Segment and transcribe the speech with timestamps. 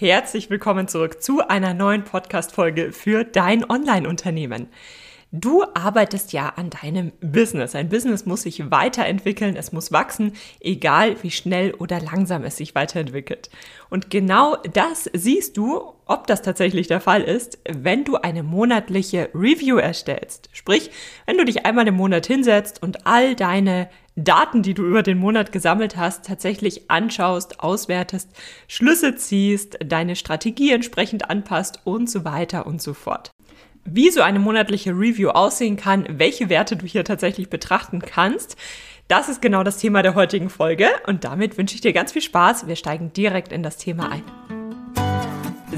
[0.00, 4.68] Herzlich willkommen zurück zu einer neuen Podcast-Folge für dein Online-Unternehmen.
[5.30, 7.74] Du arbeitest ja an deinem Business.
[7.74, 12.74] Ein Business muss sich weiterentwickeln, es muss wachsen, egal wie schnell oder langsam es sich
[12.74, 13.50] weiterentwickelt.
[13.90, 19.28] Und genau das siehst du, ob das tatsächlich der Fall ist, wenn du eine monatliche
[19.34, 20.48] Review erstellst.
[20.54, 20.90] Sprich,
[21.26, 23.90] wenn du dich einmal im Monat hinsetzt und all deine
[24.24, 28.30] Daten, die du über den Monat gesammelt hast, tatsächlich anschaust, auswertest,
[28.68, 33.30] Schlüsse ziehst, deine Strategie entsprechend anpasst und so weiter und so fort.
[33.84, 38.56] Wie so eine monatliche Review aussehen kann, welche Werte du hier tatsächlich betrachten kannst,
[39.08, 42.22] das ist genau das Thema der heutigen Folge und damit wünsche ich dir ganz viel
[42.22, 42.68] Spaß.
[42.68, 44.22] Wir steigen direkt in das Thema ein.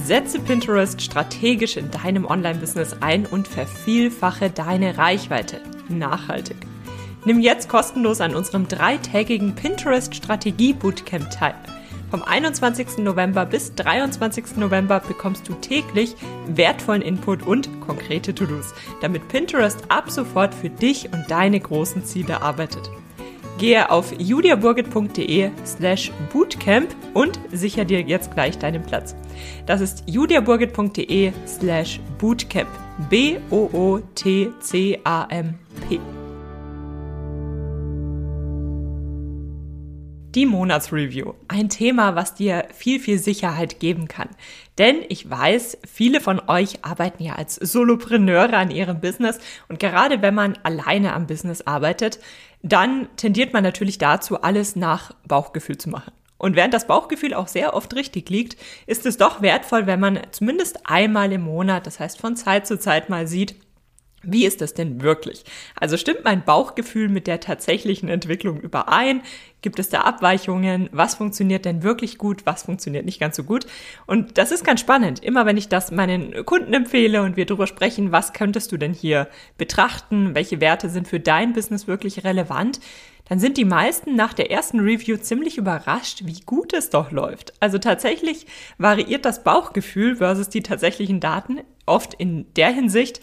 [0.05, 5.61] Setze Pinterest strategisch in deinem Online-Business ein und vervielfache deine Reichweite.
[5.89, 6.72] Nachhaltig.
[7.25, 11.55] Nimm jetzt kostenlos an unserem dreitägigen Pinterest Strategie Bootcamp teil.
[12.11, 12.99] Vom 21.
[12.99, 14.57] November bis 23.
[14.57, 21.13] November bekommst du täglich wertvollen Input und konkrete To-Dos, damit Pinterest ab sofort für dich
[21.13, 22.91] und deine großen Ziele arbeitet.
[23.59, 29.15] Gehe auf juliaburgit.de slash bootcamp und sicher dir jetzt gleich deinen Platz.
[29.67, 32.69] Das ist juliaburgit.de slash bootcamp.
[33.09, 34.03] B-O-O-T-C-A-M-P.
[40.35, 41.35] Die Monatsreview.
[41.49, 44.31] Ein Thema, was dir viel, viel Sicherheit geben kann.
[44.79, 49.39] Denn ich weiß, viele von euch arbeiten ja als Solopreneure an ihrem Business
[49.69, 52.19] und gerade wenn man alleine am Business arbeitet,
[52.63, 56.13] dann tendiert man natürlich dazu, alles nach Bauchgefühl zu machen.
[56.39, 60.19] Und während das Bauchgefühl auch sehr oft richtig liegt, ist es doch wertvoll, wenn man
[60.31, 63.55] zumindest einmal im Monat, das heißt von Zeit zu Zeit mal sieht,
[64.23, 65.45] wie ist das denn wirklich?
[65.79, 69.23] Also stimmt mein Bauchgefühl mit der tatsächlichen Entwicklung überein?
[69.63, 70.89] Gibt es da Abweichungen?
[70.93, 72.47] Was funktioniert denn wirklich gut?
[72.47, 73.67] Was funktioniert nicht ganz so gut?
[74.07, 75.23] Und das ist ganz spannend.
[75.23, 78.93] Immer wenn ich das meinen Kunden empfehle und wir darüber sprechen, was könntest du denn
[78.95, 79.29] hier
[79.59, 80.35] betrachten?
[80.35, 82.81] Welche Werte sind für dein Business wirklich relevant?
[83.29, 87.55] Dann sind die meisten nach der ersten Review ziemlich überrascht, wie gut es doch läuft.
[87.61, 88.47] Also tatsächlich
[88.79, 93.21] variiert das Bauchgefühl versus die tatsächlichen Daten oft in der Hinsicht,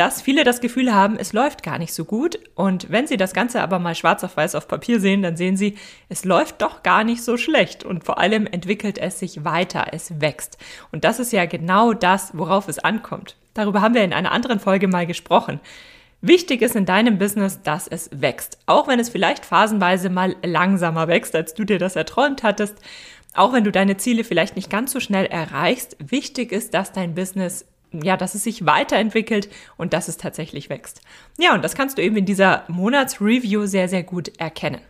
[0.00, 2.40] dass viele das Gefühl haben, es läuft gar nicht so gut.
[2.54, 5.58] Und wenn sie das Ganze aber mal schwarz auf weiß auf Papier sehen, dann sehen
[5.58, 5.76] sie,
[6.08, 7.84] es läuft doch gar nicht so schlecht.
[7.84, 10.56] Und vor allem entwickelt es sich weiter, es wächst.
[10.90, 13.36] Und das ist ja genau das, worauf es ankommt.
[13.52, 15.60] Darüber haben wir in einer anderen Folge mal gesprochen.
[16.22, 18.56] Wichtig ist in deinem Business, dass es wächst.
[18.64, 22.78] Auch wenn es vielleicht phasenweise mal langsamer wächst, als du dir das erträumt hattest.
[23.34, 25.98] Auch wenn du deine Ziele vielleicht nicht ganz so schnell erreichst.
[25.98, 31.00] Wichtig ist, dass dein Business ja, dass es sich weiterentwickelt und dass es tatsächlich wächst.
[31.38, 34.80] Ja, und das kannst du eben in dieser Monatsreview sehr, sehr gut erkennen.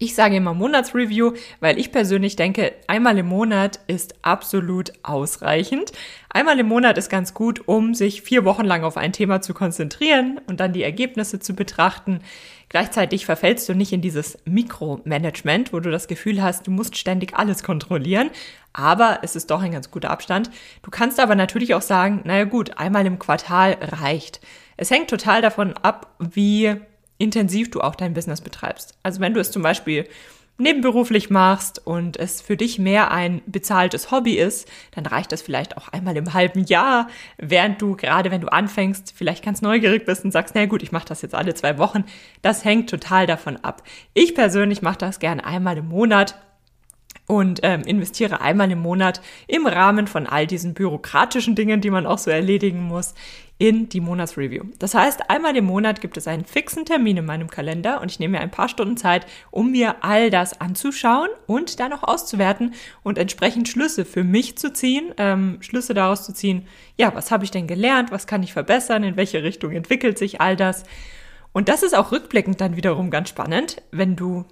[0.00, 5.90] Ich sage immer Monatsreview, weil ich persönlich denke, einmal im Monat ist absolut ausreichend.
[6.30, 9.54] Einmal im Monat ist ganz gut, um sich vier Wochen lang auf ein Thema zu
[9.54, 12.20] konzentrieren und dann die Ergebnisse zu betrachten.
[12.68, 17.34] Gleichzeitig verfällst du nicht in dieses Mikromanagement, wo du das Gefühl hast, du musst ständig
[17.34, 18.30] alles kontrollieren.
[18.72, 20.48] Aber es ist doch ein ganz guter Abstand.
[20.82, 24.40] Du kannst aber natürlich auch sagen, naja gut, einmal im Quartal reicht.
[24.76, 26.76] Es hängt total davon ab, wie
[27.18, 28.94] intensiv du auch dein Business betreibst.
[29.02, 30.06] Also wenn du es zum Beispiel
[30.58, 35.76] nebenberuflich machst und es für dich mehr ein bezahltes Hobby ist, dann reicht das vielleicht
[35.76, 37.08] auch einmal im halben Jahr,
[37.38, 40.92] während du gerade wenn du anfängst, vielleicht ganz neugierig bist und sagst, na gut, ich
[40.92, 42.04] mache das jetzt alle zwei Wochen.
[42.42, 43.84] Das hängt total davon ab.
[44.14, 46.34] Ich persönlich mache das gerne einmal im Monat
[47.28, 52.06] und ähm, investiere einmal im Monat im Rahmen von all diesen bürokratischen Dingen, die man
[52.06, 53.14] auch so erledigen muss,
[53.58, 54.64] in die Monatsreview.
[54.78, 58.18] Das heißt, einmal im Monat gibt es einen fixen Termin in meinem Kalender und ich
[58.18, 62.74] nehme mir ein paar Stunden Zeit, um mir all das anzuschauen und dann auch auszuwerten
[63.02, 67.44] und entsprechend Schlüsse für mich zu ziehen, ähm, Schlüsse daraus zu ziehen, ja, was habe
[67.44, 70.84] ich denn gelernt, was kann ich verbessern, in welche Richtung entwickelt sich all das.
[71.52, 74.44] Und das ist auch rückblickend dann wiederum ganz spannend, wenn du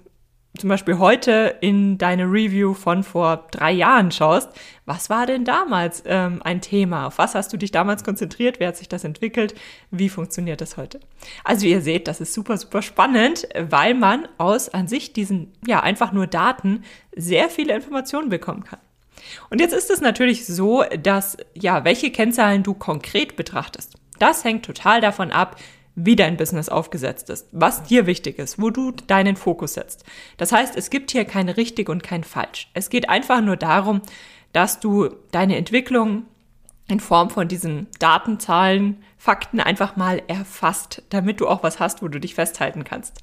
[0.57, 4.49] zum Beispiel heute in deine Review von vor drei Jahren schaust,
[4.85, 7.07] was war denn damals ähm, ein Thema?
[7.07, 8.59] Auf was hast du dich damals konzentriert?
[8.59, 9.53] Wer hat sich das entwickelt?
[9.91, 10.99] Wie funktioniert das heute?
[11.43, 15.81] Also ihr seht, das ist super, super spannend, weil man aus an sich diesen, ja,
[15.81, 16.83] einfach nur Daten
[17.15, 18.79] sehr viele Informationen bekommen kann.
[19.49, 23.95] Und jetzt ist es natürlich so, dass, ja, welche Kennzahlen du konkret betrachtest.
[24.19, 25.57] Das hängt total davon ab,
[25.99, 30.05] wie dein Business aufgesetzt ist, was dir wichtig ist, wo du deinen Fokus setzt.
[30.37, 32.69] Das heißt, es gibt hier kein richtig und kein falsch.
[32.75, 34.01] Es geht einfach nur darum,
[34.53, 36.25] dass du deine Entwicklung
[36.87, 42.07] in Form von diesen Datenzahlen, Fakten einfach mal erfasst, damit du auch was hast, wo
[42.07, 43.19] du dich festhalten kannst.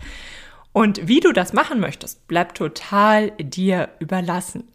[0.73, 4.69] Und wie du das machen möchtest, bleibt total dir überlassen.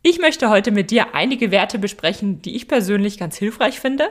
[0.00, 4.08] Ich möchte heute mit dir einige Werte besprechen, die ich persönlich ganz hilfreich finde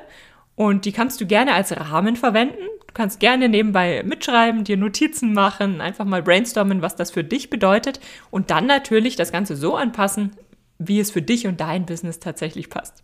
[0.61, 2.61] und die kannst du gerne als Rahmen verwenden.
[2.85, 7.49] Du kannst gerne nebenbei mitschreiben, dir Notizen machen, einfach mal brainstormen, was das für dich
[7.49, 7.99] bedeutet
[8.29, 10.33] und dann natürlich das Ganze so anpassen,
[10.77, 13.03] wie es für dich und dein Business tatsächlich passt.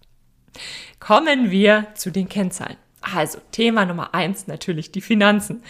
[0.99, 2.77] Kommen wir zu den Kennzahlen.
[3.01, 5.63] Also Thema Nummer eins natürlich die Finanzen.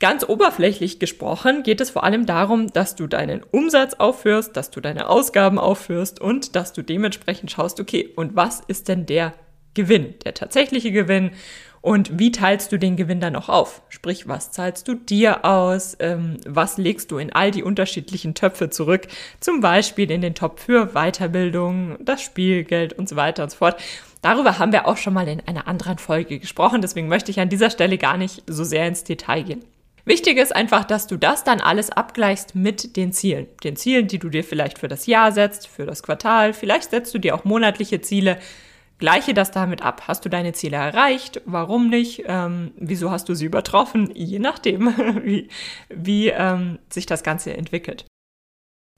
[0.00, 4.80] Ganz oberflächlich gesprochen geht es vor allem darum, dass du deinen Umsatz aufführst, dass du
[4.80, 9.34] deine Ausgaben aufführst und dass du dementsprechend schaust, okay, und was ist denn der
[9.78, 11.30] Gewinn, der tatsächliche Gewinn
[11.80, 13.82] und wie teilst du den Gewinn dann auch auf?
[13.88, 15.96] Sprich, was zahlst du dir aus?
[16.00, 19.06] Ähm, was legst du in all die unterschiedlichen Töpfe zurück?
[19.38, 23.80] Zum Beispiel in den Topf für Weiterbildung, das Spielgeld und so weiter und so fort.
[24.20, 27.48] Darüber haben wir auch schon mal in einer anderen Folge gesprochen, deswegen möchte ich an
[27.48, 29.64] dieser Stelle gar nicht so sehr ins Detail gehen.
[30.04, 33.46] Wichtig ist einfach, dass du das dann alles abgleichst mit den Zielen.
[33.62, 36.54] Den Zielen, die du dir vielleicht für das Jahr setzt, für das Quartal.
[36.54, 38.38] Vielleicht setzt du dir auch monatliche Ziele.
[38.98, 40.02] Gleiche das damit ab.
[40.08, 41.40] Hast du deine Ziele erreicht?
[41.44, 42.24] Warum nicht?
[42.26, 44.10] Ähm, wieso hast du sie übertroffen?
[44.14, 44.86] Je nachdem,
[45.24, 45.48] wie,
[45.88, 48.04] wie ähm, sich das Ganze entwickelt.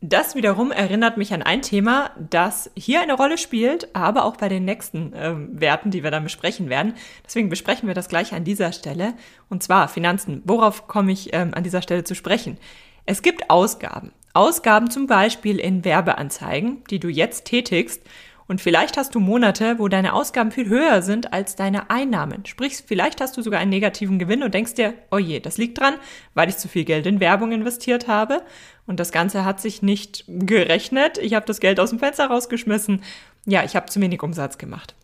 [0.02, 4.48] Das wiederum erinnert mich an ein Thema, das hier eine Rolle spielt, aber auch bei
[4.48, 6.94] den nächsten ähm, Werten, die wir dann besprechen werden.
[7.26, 9.12] Deswegen besprechen wir das gleich an dieser Stelle.
[9.50, 10.40] Und zwar Finanzen.
[10.46, 12.56] Worauf komme ich ähm, an dieser Stelle zu sprechen?
[13.04, 14.12] Es gibt Ausgaben.
[14.32, 18.02] Ausgaben zum Beispiel in Werbeanzeigen, die du jetzt tätigst
[18.50, 22.44] und vielleicht hast du Monate, wo deine Ausgaben viel höher sind als deine Einnahmen.
[22.46, 25.78] Sprich, vielleicht hast du sogar einen negativen Gewinn und denkst dir, oh je, das liegt
[25.78, 25.94] dran,
[26.34, 28.42] weil ich zu viel Geld in Werbung investiert habe.
[28.88, 31.16] Und das Ganze hat sich nicht gerechnet.
[31.18, 33.04] Ich habe das Geld aus dem Fenster rausgeschmissen.
[33.46, 34.96] Ja, ich habe zu wenig Umsatz gemacht.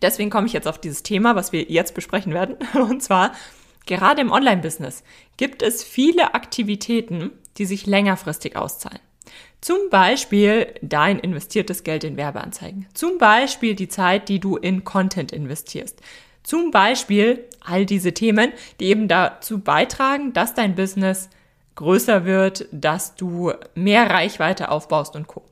[0.00, 2.58] Deswegen komme ich jetzt auf dieses Thema, was wir jetzt besprechen werden.
[2.74, 3.32] Und zwar,
[3.86, 5.02] gerade im Online-Business
[5.36, 9.00] gibt es viele Aktivitäten, die sich längerfristig auszahlen.
[9.60, 12.86] Zum Beispiel dein investiertes Geld in Werbeanzeigen.
[12.94, 16.00] Zum Beispiel die Zeit, die du in Content investierst.
[16.44, 21.28] Zum Beispiel all diese Themen, die eben dazu beitragen, dass dein Business
[21.74, 25.42] größer wird, dass du mehr Reichweite aufbaust und co.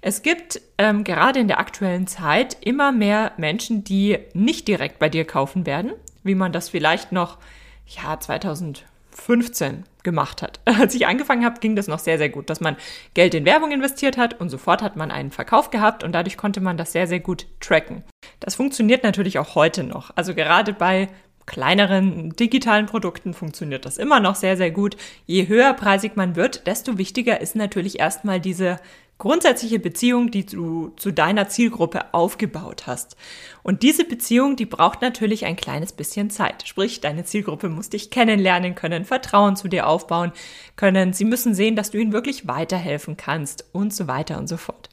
[0.00, 5.08] Es gibt ähm, gerade in der aktuellen Zeit immer mehr Menschen, die nicht direkt bei
[5.08, 5.92] dir kaufen werden,
[6.22, 7.38] wie man das vielleicht noch
[7.86, 10.60] ja 2000 15 gemacht hat.
[10.64, 12.76] Als ich angefangen habe, ging das noch sehr, sehr gut, dass man
[13.14, 16.60] Geld in Werbung investiert hat und sofort hat man einen Verkauf gehabt und dadurch konnte
[16.60, 18.04] man das sehr, sehr gut tracken.
[18.40, 20.10] Das funktioniert natürlich auch heute noch.
[20.14, 21.08] Also gerade bei
[21.46, 24.96] kleineren digitalen Produkten funktioniert das immer noch sehr, sehr gut.
[25.26, 28.78] Je höherpreisig man wird, desto wichtiger ist natürlich erstmal diese
[29.18, 33.16] grundsätzliche Beziehung, die du zu deiner Zielgruppe aufgebaut hast.
[33.62, 36.66] Und diese Beziehung, die braucht natürlich ein kleines bisschen Zeit.
[36.66, 40.32] Sprich, deine Zielgruppe muss dich kennenlernen können, Vertrauen zu dir aufbauen
[40.76, 41.12] können.
[41.12, 44.88] Sie müssen sehen, dass du ihnen wirklich weiterhelfen kannst und so weiter und so fort.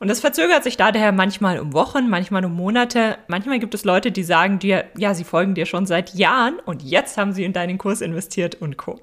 [0.00, 3.18] Und das verzögert sich daher manchmal um Wochen, manchmal um Monate.
[3.26, 6.82] Manchmal gibt es Leute, die sagen dir, ja, sie folgen dir schon seit Jahren und
[6.82, 9.00] jetzt haben sie in deinen Kurs investiert und co.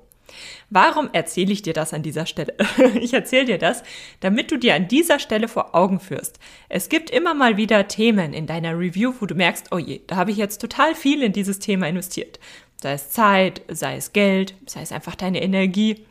[0.70, 2.56] Warum erzähle ich dir das an dieser Stelle?
[3.00, 3.84] Ich erzähle dir das,
[4.20, 6.40] damit du dir an dieser Stelle vor Augen führst.
[6.70, 10.16] Es gibt immer mal wieder Themen in deiner Review, wo du merkst, oh je, da
[10.16, 12.40] habe ich jetzt total viel in dieses Thema investiert.
[12.82, 16.06] Sei es Zeit, sei es Geld, sei es einfach deine Energie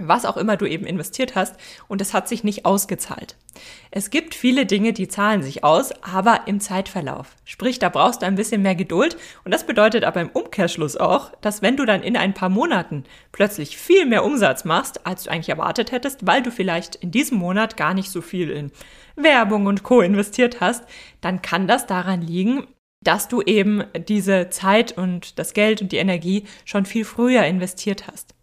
[0.00, 1.56] was auch immer du eben investiert hast
[1.88, 3.36] und es hat sich nicht ausgezahlt.
[3.90, 7.34] Es gibt viele Dinge, die zahlen sich aus, aber im Zeitverlauf.
[7.44, 11.32] Sprich, da brauchst du ein bisschen mehr Geduld und das bedeutet aber im Umkehrschluss auch,
[11.40, 15.30] dass wenn du dann in ein paar Monaten plötzlich viel mehr Umsatz machst, als du
[15.30, 18.70] eigentlich erwartet hättest, weil du vielleicht in diesem Monat gar nicht so viel in
[19.16, 20.84] Werbung und Co investiert hast,
[21.20, 22.66] dann kann das daran liegen,
[23.02, 28.06] dass du eben diese Zeit und das Geld und die Energie schon viel früher investiert
[28.08, 28.34] hast.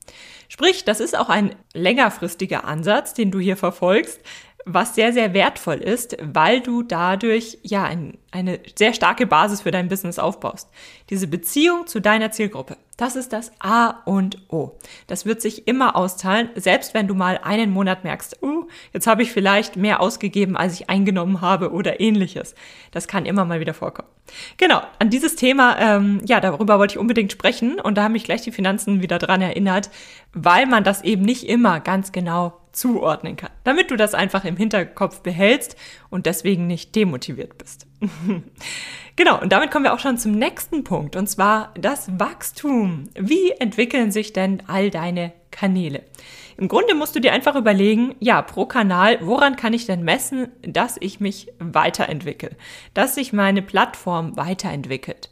[0.50, 4.20] Sprich, das ist auch ein längerfristiger Ansatz, den du hier verfolgst,
[4.66, 9.70] was sehr, sehr wertvoll ist, weil du dadurch ja ein, eine sehr starke Basis für
[9.70, 10.70] dein Business aufbaust.
[11.12, 14.72] Diese Beziehung zu deiner Zielgruppe, das ist das A und O.
[15.06, 19.22] Das wird sich immer auszahlen, selbst wenn du mal einen Monat merkst, uh, jetzt habe
[19.22, 22.56] ich vielleicht mehr ausgegeben, als ich eingenommen habe oder ähnliches.
[22.92, 24.10] Das kann immer mal wieder vorkommen.
[24.58, 28.24] Genau, an dieses Thema, ähm, ja, darüber wollte ich unbedingt sprechen und da haben mich
[28.24, 29.92] gleich die Finanzen wieder dran erinnert,
[30.36, 34.58] weil man das eben nicht immer ganz genau zuordnen kann, damit du das einfach im
[34.58, 35.78] Hinterkopf behältst
[36.10, 37.88] und deswegen nicht demotiviert bist.
[39.16, 43.06] genau, und damit kommen wir auch schon zum nächsten Punkt, und zwar das Wachstum.
[43.18, 46.04] Wie entwickeln sich denn all deine Kanäle?
[46.58, 50.50] Im Grunde musst du dir einfach überlegen, ja, pro Kanal, woran kann ich denn messen,
[50.62, 52.52] dass ich mich weiterentwickle,
[52.94, 55.30] dass sich meine Plattform weiterentwickelt.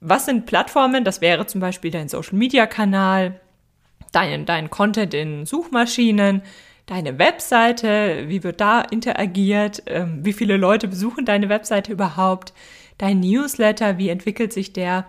[0.00, 1.04] Was sind Plattformen?
[1.04, 3.40] Das wäre zum Beispiel dein Social-Media-Kanal,
[4.16, 6.40] dein, dein Content in Suchmaschinen,
[6.86, 12.54] deine Webseite, wie wird da interagiert, ähm, wie viele Leute besuchen deine Webseite überhaupt,
[12.96, 15.04] dein Newsletter, wie entwickelt sich der.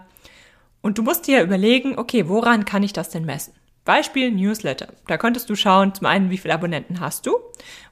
[0.82, 3.54] Und du musst dir überlegen, okay, woran kann ich das denn messen?
[3.86, 4.90] Beispiel Newsletter.
[5.08, 7.38] Da könntest du schauen, zum einen, wie viele Abonnenten hast du,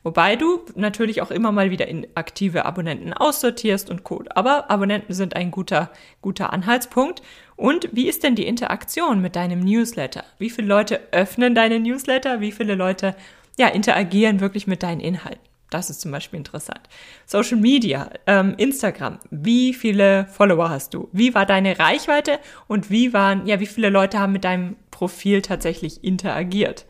[0.03, 4.21] wobei du natürlich auch immer mal wieder inaktive Abonnenten aussortierst und Co.
[4.31, 5.91] Aber Abonnenten sind ein guter,
[6.21, 7.21] guter Anhaltspunkt.
[7.55, 10.23] Und wie ist denn die Interaktion mit deinem Newsletter?
[10.37, 12.41] Wie viele Leute öffnen deine Newsletter?
[12.41, 13.15] Wie viele Leute
[13.57, 15.39] ja, interagieren wirklich mit deinen Inhalten?
[15.69, 16.81] Das ist zum Beispiel interessant.
[17.25, 19.19] Social Media, ähm, Instagram.
[19.31, 21.09] Wie viele Follower hast du?
[21.11, 25.41] Wie war deine Reichweite und wie waren, ja, wie viele Leute haben mit deinem Profil
[25.41, 26.85] tatsächlich interagiert?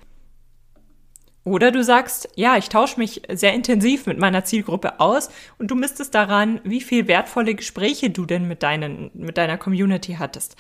[1.46, 5.76] Oder du sagst, ja, ich tausche mich sehr intensiv mit meiner Zielgruppe aus und du
[5.76, 10.56] misstest daran, wie viel wertvolle Gespräche du denn mit, deinen, mit deiner Community hattest.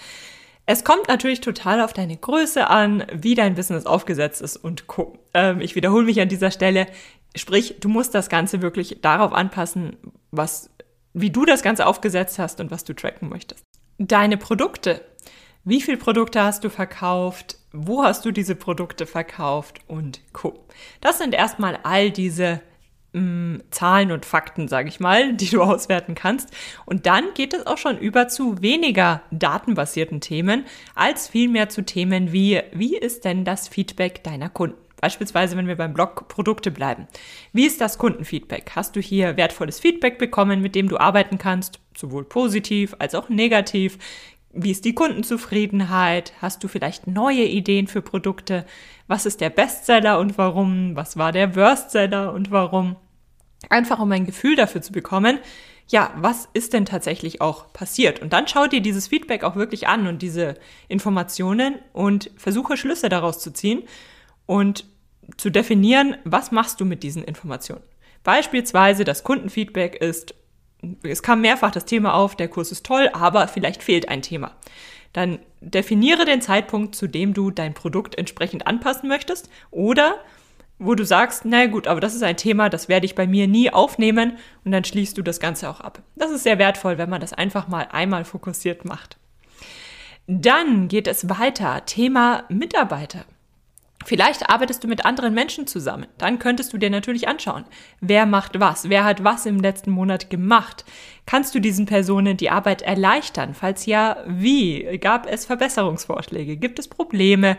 [0.68, 5.18] Es kommt natürlich total auf deine Größe an, wie dein Business aufgesetzt ist und Co.
[5.34, 6.86] Ähm, ich wiederhole mich an dieser Stelle.
[7.36, 9.98] Sprich, du musst das Ganze wirklich darauf anpassen,
[10.30, 10.70] was,
[11.14, 13.64] wie du das Ganze aufgesetzt hast und was du tracken möchtest.
[13.98, 15.02] Deine Produkte.
[15.64, 17.58] Wie viele Produkte hast du verkauft?
[17.78, 19.80] Wo hast du diese Produkte verkauft?
[19.88, 20.66] Und Co.
[21.02, 22.62] Das sind erstmal all diese
[23.12, 26.52] mm, Zahlen und Fakten, sage ich mal, die du auswerten kannst.
[26.86, 30.64] Und dann geht es auch schon über zu weniger datenbasierten Themen,
[30.96, 34.78] als vielmehr zu Themen wie, wie ist denn das Feedback deiner Kunden?
[35.02, 37.08] Beispielsweise, wenn wir beim Blog Produkte bleiben.
[37.52, 38.72] Wie ist das Kundenfeedback?
[38.76, 43.28] Hast du hier wertvolles Feedback bekommen, mit dem du arbeiten kannst, sowohl positiv als auch
[43.28, 44.00] negativ?
[44.58, 46.32] Wie ist die Kundenzufriedenheit?
[46.42, 48.66] Hast du vielleicht neue Ideen für Produkte?
[49.06, 50.96] Was ist der Bestseller und warum?
[50.96, 52.96] Was war der Worstseller und warum?
[53.70, 55.40] Einfach um ein Gefühl dafür zu bekommen,
[55.90, 58.22] ja, was ist denn tatsächlich auch passiert?
[58.22, 60.56] Und dann schau dir dieses Feedback auch wirklich an und diese
[60.88, 63.84] Informationen und versuche Schlüsse daraus zu ziehen
[64.46, 64.86] und
[65.36, 67.84] zu definieren, was machst du mit diesen Informationen.
[68.24, 70.34] Beispielsweise das Kundenfeedback ist,
[71.04, 74.56] es kam mehrfach das Thema auf, der Kurs ist toll, aber vielleicht fehlt ein Thema.
[75.14, 80.20] Dann definiere den Zeitpunkt, zu dem du dein Produkt entsprechend anpassen möchtest oder
[80.78, 83.48] wo du sagst, na gut, aber das ist ein Thema, das werde ich bei mir
[83.48, 86.02] nie aufnehmen und dann schließt du das Ganze auch ab.
[86.16, 89.18] Das ist sehr wertvoll, wenn man das einfach mal einmal fokussiert macht.
[90.28, 91.86] Dann geht es weiter.
[91.86, 93.26] Thema Mitarbeiter.
[94.06, 96.06] Vielleicht arbeitest du mit anderen Menschen zusammen.
[96.20, 97.66] Dann könntest du dir natürlich anschauen,
[98.02, 100.86] wer macht was, wer hat was im letzten Monat gemacht.
[101.26, 103.56] Kannst du diesen Personen die Arbeit erleichtern?
[103.56, 105.00] Falls ja, wie?
[105.00, 106.56] Gab es Verbesserungsvorschläge?
[106.56, 107.58] Gibt es Probleme?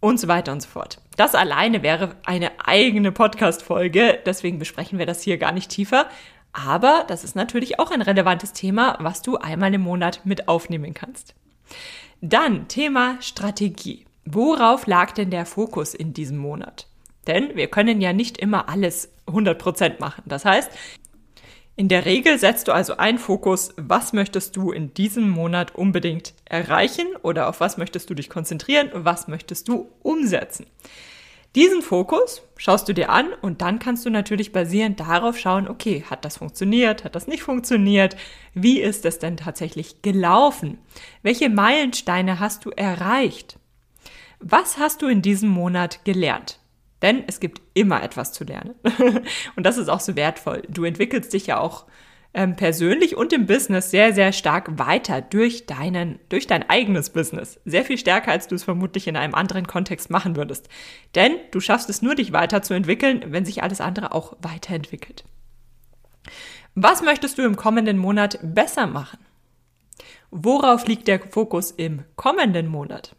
[0.00, 1.00] Und so weiter und so fort.
[1.16, 6.08] Das alleine wäre eine eigene Podcast-Folge, deswegen besprechen wir das hier gar nicht tiefer.
[6.54, 10.94] Aber das ist natürlich auch ein relevantes Thema, was du einmal im Monat mit aufnehmen
[10.94, 11.34] kannst.
[12.22, 14.06] Dann Thema Strategie.
[14.24, 16.86] Worauf lag denn der Fokus in diesem Monat?
[17.26, 20.22] Denn wir können ja nicht immer alles 100% machen.
[20.26, 20.70] Das heißt,
[21.74, 26.34] in der Regel setzt du also einen Fokus, was möchtest du in diesem Monat unbedingt
[26.44, 30.66] erreichen oder auf was möchtest du dich konzentrieren, was möchtest du umsetzen.
[31.54, 36.04] Diesen Fokus schaust du dir an und dann kannst du natürlich basierend darauf schauen, okay,
[36.08, 38.16] hat das funktioniert, hat das nicht funktioniert,
[38.54, 40.78] wie ist es denn tatsächlich gelaufen,
[41.22, 43.58] welche Meilensteine hast du erreicht.
[44.42, 46.58] Was hast du in diesem Monat gelernt?
[47.00, 48.74] Denn es gibt immer etwas zu lernen.
[49.56, 50.62] und das ist auch so wertvoll.
[50.68, 51.86] Du entwickelst dich ja auch
[52.34, 57.60] ähm, persönlich und im Business sehr, sehr stark weiter durch deinen, durch dein eigenes Business.
[57.64, 60.68] Sehr viel stärker, als du es vermutlich in einem anderen Kontext machen würdest.
[61.14, 65.24] Denn du schaffst es nur, dich weiterzuentwickeln, wenn sich alles andere auch weiterentwickelt.
[66.74, 69.18] Was möchtest du im kommenden Monat besser machen?
[70.30, 73.14] Worauf liegt der Fokus im kommenden Monat?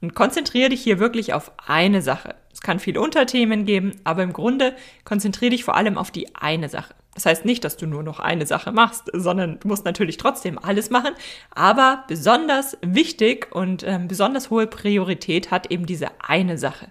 [0.00, 2.34] Und konzentriere dich hier wirklich auf eine Sache.
[2.52, 6.68] Es kann viele Unterthemen geben, aber im Grunde konzentriere dich vor allem auf die eine
[6.68, 6.94] Sache.
[7.14, 10.58] Das heißt nicht, dass du nur noch eine Sache machst, sondern du musst natürlich trotzdem
[10.58, 11.12] alles machen.
[11.50, 16.88] Aber besonders wichtig und äh, besonders hohe Priorität hat eben diese eine Sache.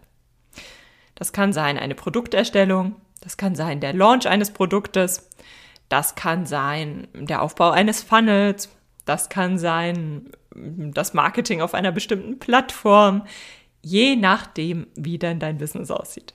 [1.16, 5.30] Das kann sein eine Produkterstellung, das kann sein der Launch eines Produktes,
[5.90, 8.70] das kann sein der Aufbau eines Funnels,
[9.10, 13.26] das kann sein das Marketing auf einer bestimmten Plattform,
[13.82, 16.34] je nachdem, wie denn dein Business aussieht.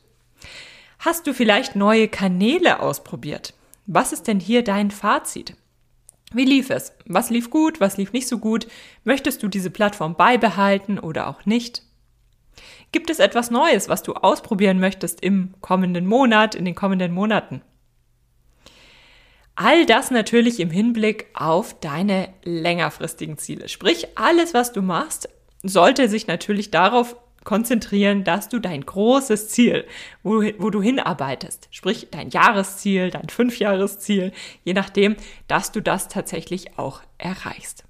[0.99, 3.55] Hast du vielleicht neue Kanäle ausprobiert?
[3.87, 5.55] Was ist denn hier dein Fazit?
[6.33, 6.93] Wie lief es?
[7.07, 7.81] Was lief gut?
[7.81, 8.67] Was lief nicht so gut?
[9.05, 11.83] Möchtest du diese Plattform beibehalten oder auch nicht?
[12.91, 17.63] Gibt es etwas Neues, was du ausprobieren möchtest im kommenden Monat, in den kommenden Monaten?
[19.57, 23.69] All das natürlich im Hinblick auf deine längerfristigen Ziele.
[23.69, 25.29] Sprich, alles, was du machst,
[25.63, 29.85] sollte sich natürlich darauf konzentrieren, dass du dein großes Ziel,
[30.23, 34.33] wo, wo du hinarbeitest, sprich dein Jahresziel, dein Fünfjahresziel,
[34.65, 37.85] je nachdem, dass du das tatsächlich auch erreichst.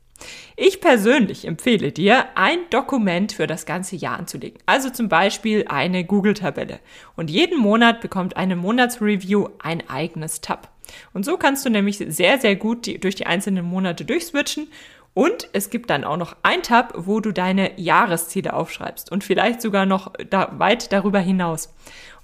[0.57, 4.59] Ich persönlich empfehle dir, ein Dokument für das ganze Jahr anzulegen.
[4.67, 6.81] Also zum Beispiel eine Google-Tabelle.
[7.17, 10.74] Und jeden Monat bekommt eine Monatsreview ein eigenes Tab.
[11.13, 14.69] Und so kannst du nämlich sehr, sehr gut die, durch die einzelnen Monate durchswitchen
[15.15, 19.63] und es gibt dann auch noch ein Tab, wo du deine Jahresziele aufschreibst und vielleicht
[19.63, 21.73] sogar noch da weit darüber hinaus.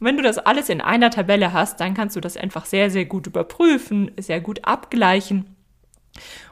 [0.00, 2.91] Und wenn du das alles in einer Tabelle hast, dann kannst du das einfach sehr,
[2.91, 5.55] sehr gut überprüfen, sehr gut abgleichen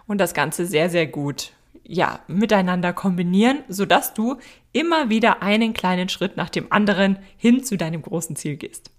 [0.06, 1.50] und das Ganze sehr, sehr gut
[1.82, 4.36] ja, miteinander kombinieren, sodass du
[4.72, 8.92] immer wieder einen kleinen Schritt nach dem anderen hin zu deinem großen Ziel gehst.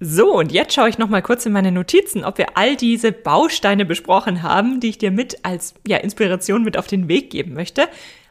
[0.00, 3.10] So, und jetzt schaue ich noch mal kurz in meine Notizen, ob wir all diese
[3.10, 7.54] Bausteine besprochen haben, die ich dir mit als ja, Inspiration mit auf den Weg geben
[7.54, 7.88] möchte.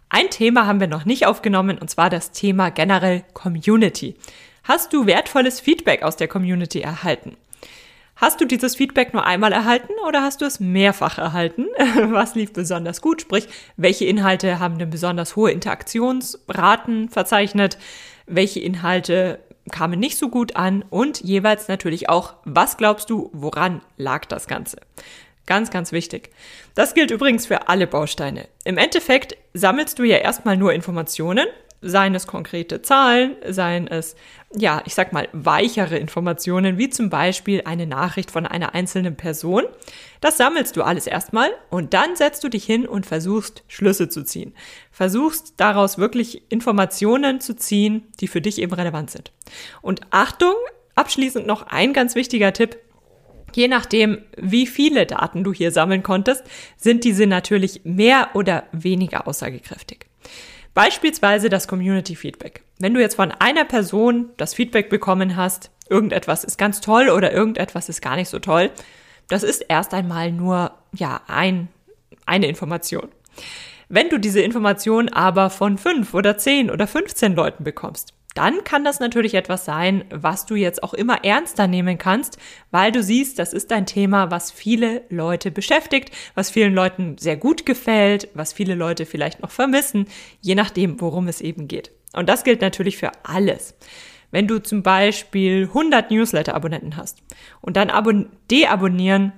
[0.08, 4.16] Ein Thema haben wir noch nicht aufgenommen, und zwar das Thema generell Community.
[4.64, 7.36] Hast du wertvolles Feedback aus der Community erhalten?
[8.16, 11.68] Hast du dieses Feedback nur einmal erhalten oder hast du es mehrfach erhalten?
[12.12, 13.22] Was lief besonders gut?
[13.22, 17.78] Sprich, welche Inhalte haben denn besonders hohe Interaktionsraten verzeichnet?
[18.26, 23.82] Welche Inhalte kamen nicht so gut an und jeweils natürlich auch, was glaubst du, woran
[23.98, 24.78] lag das Ganze?
[25.46, 26.30] Ganz, ganz wichtig.
[26.76, 28.48] Das gilt übrigens für alle Bausteine.
[28.66, 31.48] Im Endeffekt sammelst du ja erstmal nur Informationen,
[31.82, 34.16] seien es konkrete Zahlen, seien es,
[34.56, 39.64] ja, ich sag mal, weichere Informationen, wie zum Beispiel eine Nachricht von einer einzelnen Person.
[40.20, 44.24] Das sammelst du alles erstmal und dann setzt du dich hin und versuchst Schlüsse zu
[44.24, 44.54] ziehen.
[44.92, 49.32] Versuchst daraus wirklich Informationen zu ziehen, die für dich eben relevant sind.
[49.82, 50.56] Und Achtung,
[50.96, 52.78] abschließend noch ein ganz wichtiger Tipp.
[53.54, 56.44] Je nachdem, wie viele Daten du hier sammeln konntest,
[56.76, 60.07] sind diese natürlich mehr oder weniger aussagekräftig.
[60.78, 62.62] Beispielsweise das Community Feedback.
[62.78, 67.32] Wenn du jetzt von einer Person das Feedback bekommen hast, irgendetwas ist ganz toll oder
[67.32, 68.70] irgendetwas ist gar nicht so toll,
[69.28, 71.70] das ist erst einmal nur, ja, ein,
[72.28, 73.08] eine Information.
[73.90, 78.84] Wenn du diese Information aber von fünf oder zehn oder 15 Leuten bekommst, dann kann
[78.84, 82.38] das natürlich etwas sein, was du jetzt auch immer ernster nehmen kannst,
[82.70, 87.36] weil du siehst, das ist ein Thema, was viele Leute beschäftigt, was vielen Leuten sehr
[87.36, 90.06] gut gefällt, was viele Leute vielleicht noch vermissen,
[90.42, 91.92] je nachdem, worum es eben geht.
[92.14, 93.76] Und das gilt natürlich für alles.
[94.30, 97.24] Wenn du zum Beispiel 100 Newsletter-Abonnenten hast
[97.62, 97.90] und dann
[98.52, 99.34] deabonnieren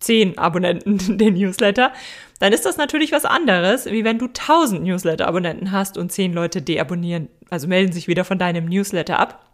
[0.00, 1.92] 10 Abonnenten den Newsletter,
[2.38, 6.60] dann ist das natürlich was anderes, wie wenn du 1000 Newsletter-Abonnenten hast und 10 Leute
[6.62, 9.46] deabonnieren, also melden sich wieder von deinem Newsletter ab.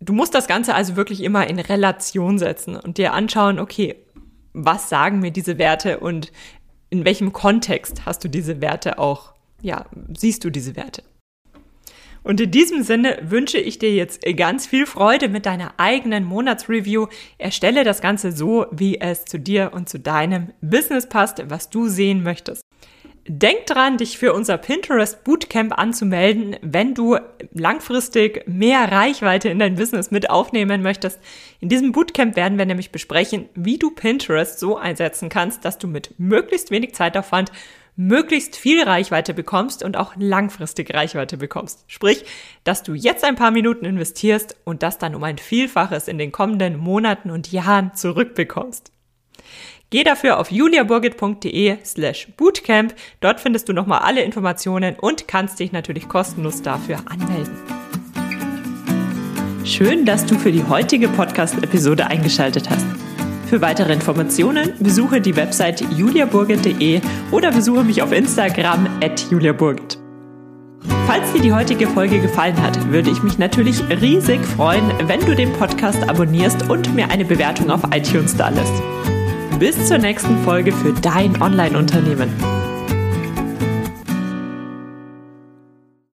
[0.00, 3.96] Du musst das Ganze also wirklich immer in Relation setzen und dir anschauen, okay,
[4.52, 6.32] was sagen mir diese Werte und
[6.90, 11.02] in welchem Kontext hast du diese Werte auch, ja, siehst du diese Werte?
[12.26, 17.06] Und in diesem Sinne wünsche ich dir jetzt ganz viel Freude mit deiner eigenen Monatsreview.
[17.38, 21.86] Erstelle das Ganze so, wie es zu dir und zu deinem Business passt, was du
[21.86, 22.64] sehen möchtest.
[23.28, 27.16] Denk dran, dich für unser Pinterest Bootcamp anzumelden, wenn du
[27.52, 31.20] langfristig mehr Reichweite in dein Business mit aufnehmen möchtest.
[31.60, 35.86] In diesem Bootcamp werden wir nämlich besprechen, wie du Pinterest so einsetzen kannst, dass du
[35.86, 37.52] mit möglichst wenig Zeitaufwand
[37.96, 41.84] möglichst viel Reichweite bekommst und auch langfristig Reichweite bekommst.
[41.86, 42.24] Sprich,
[42.64, 46.30] dass du jetzt ein paar Minuten investierst und das dann um ein Vielfaches in den
[46.30, 48.92] kommenden Monaten und Jahren zurückbekommst.
[49.90, 52.94] Geh dafür auf juliaburgit.de slash bootcamp.
[53.20, 57.56] Dort findest du nochmal alle Informationen und kannst dich natürlich kostenlos dafür anmelden.
[59.64, 62.86] Schön, dass du für die heutige Podcast-Episode eingeschaltet hast.
[63.48, 69.98] Für weitere Informationen besuche die Website juliaburgit.de oder besuche mich auf Instagram at juliaburgit.
[71.06, 75.36] Falls dir die heutige Folge gefallen hat, würde ich mich natürlich riesig freuen, wenn du
[75.36, 78.82] den Podcast abonnierst und mir eine Bewertung auf iTunes da lässt.
[79.60, 82.28] Bis zur nächsten Folge für dein Online-Unternehmen.